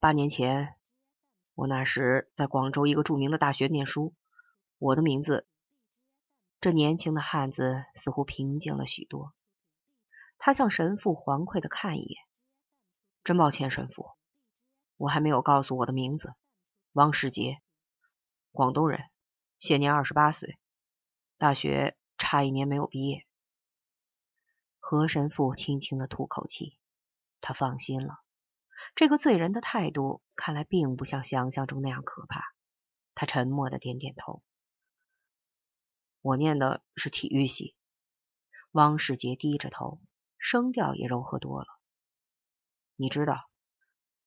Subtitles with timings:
[0.00, 0.76] 八年前，
[1.56, 4.14] 我那时在广州一个著名的大学念书，
[4.78, 5.44] 我的名字。
[6.60, 9.32] 这年轻的汉子似乎平静了许多，
[10.38, 12.22] 他向神父环馈的看一眼。
[13.24, 14.12] 真抱歉，神父，
[14.98, 16.32] 我还没有告诉我的名字，
[16.92, 17.60] 汪世杰，
[18.52, 19.00] 广东人，
[19.58, 20.60] 现年二十八岁，
[21.38, 23.26] 大学差一年没有毕业。
[24.78, 26.78] 何神父轻轻的吐口气，
[27.40, 28.20] 他放心了。
[28.94, 32.44] 这个罪人的态度看来并不像想象中那样可怕。
[33.14, 34.42] 他沉默的点点头。
[36.22, 37.74] 我念的是体育系。
[38.72, 40.00] 汪世杰低着头，
[40.38, 41.66] 声调也柔和多了。
[42.96, 43.48] 你知道，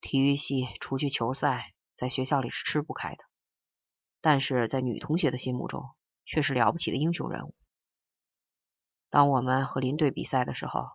[0.01, 3.23] 体育系除去球赛，在学校里是吃不开的，
[4.19, 5.89] 但是在女同学的心目中，
[6.25, 7.55] 却是了不起的英雄人物。
[9.09, 10.89] 当我们和林队比赛的时候，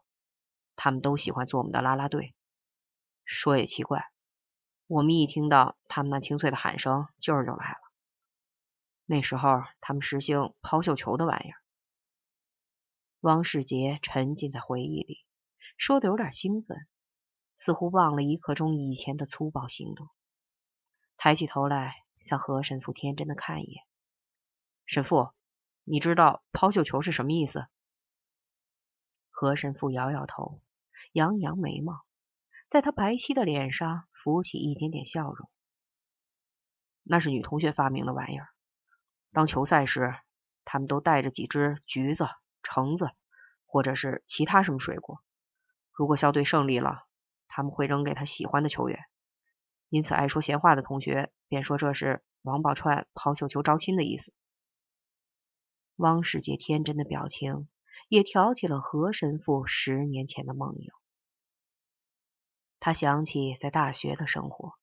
[0.75, 2.35] 他们都喜欢做我们的啦啦队。
[3.27, 4.11] 说也奇怪，
[4.87, 7.79] 我们一听到他们那清脆的喊声，劲儿就来了。
[9.05, 11.59] 那时候他们实行抛绣球的玩意儿。
[13.21, 15.27] 汪世杰沉浸在回忆里，
[15.77, 16.87] 说的有点兴奋，
[17.55, 20.09] 似乎忘了一刻钟以前的粗暴行动。
[21.17, 23.85] 抬起头来，向何神父天真的看一眼。
[24.85, 25.31] 神父，
[25.83, 27.67] 你知道抛绣球是什么意思？
[29.31, 30.61] 何神父摇摇头，
[31.13, 32.05] 扬扬眉毛，
[32.69, 35.49] 在他白皙的脸上浮起一点点笑容。
[37.03, 38.49] 那是女同学发明的玩意儿。
[39.33, 40.15] 当球赛时，
[40.65, 42.27] 他们都带着几只橘子、
[42.63, 43.11] 橙子，
[43.67, 45.23] 或者是其他什么水果。
[45.93, 47.05] 如果校队胜利了，
[47.47, 48.99] 他们会扔给他喜欢的球员。
[49.89, 54.33] 因此，爱说闲话的同学便说这是王宝钏抛绣球招亲的意思。
[55.95, 57.69] 汪世杰天真的表情
[58.09, 60.93] 也挑起了何神父十年前的梦游。
[62.87, 64.75] 他想起在大学的生活，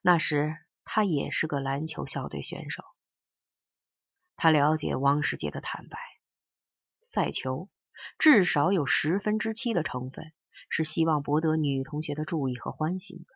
[0.00, 2.82] 那时他也是个篮球校队选手。
[4.34, 5.98] 他了解汪世杰的坦白，
[7.02, 7.68] 赛球
[8.18, 10.32] 至少有十分之七的成分
[10.70, 13.26] 是希望博得女同学的注意和欢心的。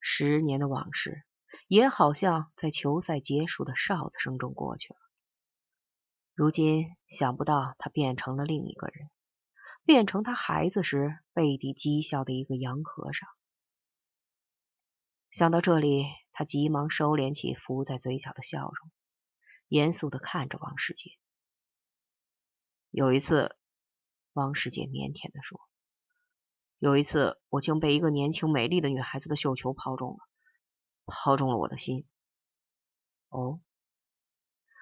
[0.00, 1.22] 十年的往事
[1.68, 4.98] 也好像在球赛结束的哨子声中过去了。
[6.34, 9.08] 如今想不到他变成了另一个人，
[9.88, 13.26] 变成他孩子时背地讥笑的一个洋和尚。
[15.30, 18.90] 想到这里，他急忙收敛起浮在嘴角的笑容。
[19.68, 21.12] 严肃的看着王世杰。
[22.90, 23.56] 有一次，
[24.34, 25.58] 王世杰腼腆的说
[26.78, 30.18] ：“有一次，我竟被一个年轻美丽的女孩子的绣球抛中了，
[31.06, 32.06] 抛中了我的心。”
[33.30, 33.62] 哦，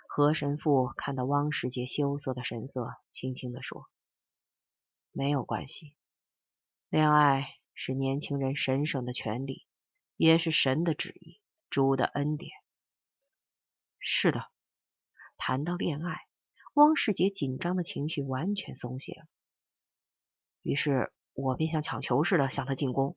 [0.08, 3.88] 何神父看到汪世杰羞涩的神色，轻轻的说
[5.18, 5.96] ：“没有关系，
[6.90, 9.66] 恋爱是年轻人神圣的权利，
[10.18, 11.40] 也是神的旨意，
[11.70, 12.52] 主的恩典。”
[13.98, 14.50] 是的。
[15.38, 16.26] 谈到恋爱，
[16.74, 19.26] 汪世杰紧张的情绪完全松懈了。
[20.60, 23.16] 于是我便像抢球似的向他进攻。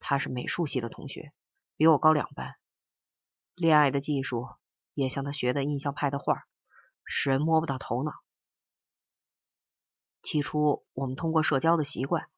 [0.00, 1.32] 他是美术系的同学，
[1.76, 2.56] 比我高两班。
[3.54, 4.48] 恋爱的技术
[4.92, 6.48] 也像他学的印象派的画，
[7.04, 8.10] 使人摸不到头脑。
[10.26, 12.28] 起初我们通过社交的习惯，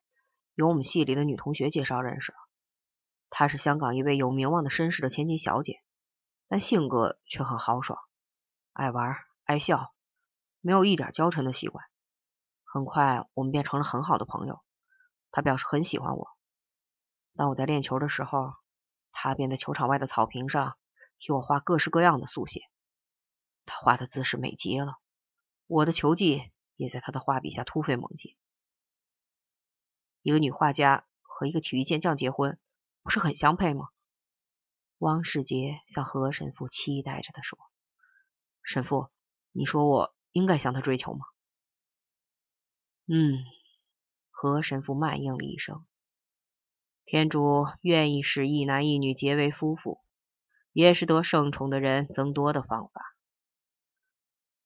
[0.54, 2.34] 由我们系里的女同学介绍认识。
[3.31, 5.81] 她是香港一位有名望的绅士的千金小姐，
[6.49, 7.99] 但性格却很豪爽。
[8.75, 9.94] 爱玩爱笑，
[10.60, 11.82] 没有一点娇嗔的习惯。
[12.62, 14.60] 很快，我们变成了很好的朋友。
[15.31, 16.28] 她表示很喜欢我。
[17.37, 18.53] 当我在练球的时候，
[19.12, 20.76] 她便在球场外的草坪上
[21.19, 22.60] 替我画各式各样的速写。
[23.65, 24.99] 她画的姿势美极了，
[25.66, 28.36] 我的球技也在他的画笔下突飞猛进。
[30.22, 32.58] 一个女画家和一个体育健将结婚，
[33.02, 33.88] 不是很相配吗？
[34.98, 37.58] 汪世杰向何神父期待着的说。
[38.62, 39.10] 神父，
[39.52, 41.26] 你说我应该向他追求吗？
[43.06, 43.44] 嗯，
[44.30, 45.84] 何神父慢应了一声。
[47.04, 50.00] 天主愿意使一男一女结为夫妇，
[50.72, 53.16] 也是得圣宠的人增多的方法。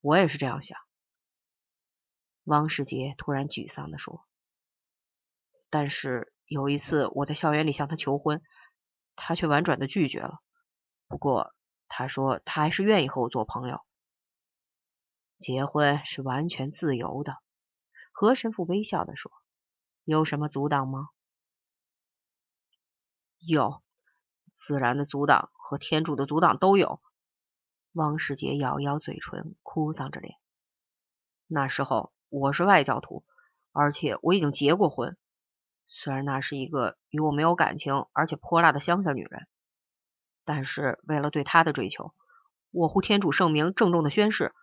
[0.01, 0.77] 我也是这样想。
[2.45, 4.25] 汪世杰突然沮丧的说
[5.71, 8.43] ：“但是有一次我在校园里向他求婚，
[9.15, 10.41] 他却婉转的拒绝了。
[11.07, 11.55] 不过
[11.89, 13.81] 他说他还是愿意和我做朋友。”
[15.39, 17.37] 结婚是完全自由的，
[18.13, 19.33] 何神父微笑的说
[20.05, 21.09] ：“有什么阻挡吗
[23.39, 23.83] ？”“有，
[24.55, 27.01] 自然的阻挡和天主的阻挡都有。”
[27.95, 30.37] 汪世杰咬咬嘴唇，哭丧着脸。
[31.47, 33.27] 那时候我是外教徒，
[33.73, 35.19] 而且我已经结过婚。
[35.87, 39.47] 虽然那是一个与我没有感情而且泼辣的乡下女人，
[40.47, 42.15] 但是为了对她的追求，
[42.71, 44.55] 我护天主圣名郑重的宣誓，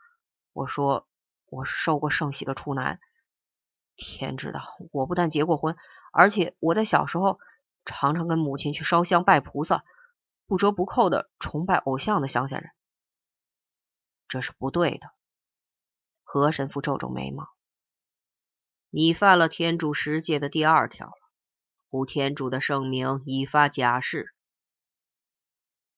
[0.51, 1.07] 我说
[1.45, 2.99] 我是受过圣洗的处男。
[3.95, 4.61] 天知道，
[4.91, 5.77] 我不但结过婚，
[6.11, 7.39] 而且我在小时候
[7.85, 9.83] 常常跟母亲去烧香拜菩萨，
[10.47, 12.71] 不折不扣的崇拜偶像的乡下人。
[14.27, 15.11] 这是不对的。
[16.23, 17.47] 何神父皱皱眉毛。
[18.91, 21.13] 你犯了天主十诫的第二条了，
[21.91, 24.33] 无天主的圣名以发假誓。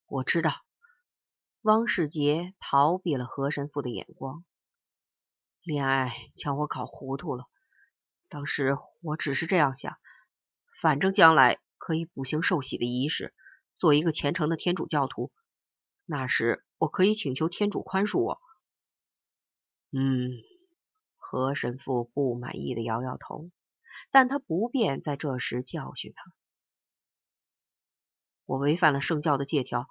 [0.08, 0.52] 我知道，
[1.62, 4.44] 汪世杰逃避了何神父的眼光。
[5.64, 7.46] 恋爱将我搞糊涂了。
[8.28, 9.98] 当时我只是这样想，
[10.82, 13.34] 反正将来可以补行受洗的仪式，
[13.78, 15.32] 做一个虔诚的天主教徒。
[16.06, 18.42] 那时我可以请求天主宽恕我。
[19.94, 20.51] 嗯。
[21.32, 23.52] 何神父不满意的摇摇头，
[24.12, 26.34] 但他不便在这时教训他。
[28.44, 29.88] 我违反了圣教的戒条，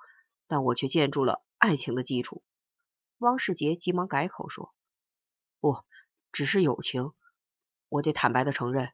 [0.49, 2.43] 但我却建筑了爱情的基础。
[3.17, 4.75] 汪世杰急忙改口说
[5.61, 5.83] ：“不，
[6.31, 7.13] 只是友情。
[7.89, 8.93] 我得坦白的承认，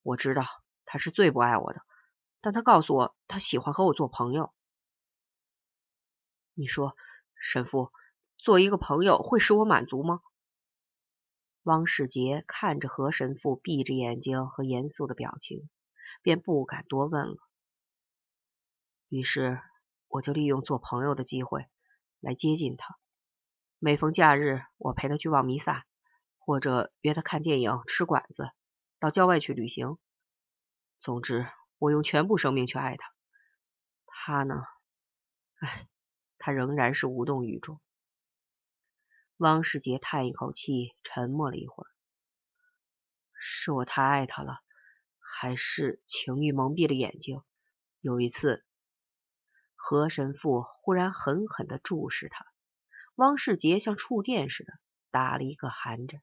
[0.00, 0.46] 我知道
[0.86, 1.82] 他是最不爱我的，
[2.40, 4.54] 但他告诉我他喜欢和我做朋友。
[6.54, 6.96] 你说，
[7.38, 7.92] 神父，
[8.38, 10.22] 做一个朋友会使我满足吗？”
[11.64, 15.68] 汪世杰看着何神父闭着眼睛和严肃的表情，
[16.20, 17.36] 便不敢多问了。
[19.08, 19.60] 于是
[20.08, 21.66] 我就利用做朋友的机会
[22.18, 22.98] 来接近他。
[23.78, 25.86] 每逢假日，我陪他去望弥撒，
[26.38, 28.50] 或者约他看电影、吃馆子，
[28.98, 29.98] 到郊外去旅行。
[31.00, 31.46] 总之，
[31.78, 33.12] 我用全部生命去爱他。
[34.06, 34.64] 他呢？
[35.60, 35.86] 唉，
[36.38, 37.80] 他仍然是无动于衷。
[39.38, 41.90] 汪世杰叹一口气，沉默了一会儿。
[43.40, 44.60] 是我太爱他了，
[45.18, 47.42] 还是情欲蒙蔽了眼睛？
[48.00, 48.64] 有一次，
[49.74, 52.46] 何神父忽然狠狠地注视他，
[53.16, 54.72] 汪世杰像触电似的
[55.10, 56.22] 打了一个寒颤。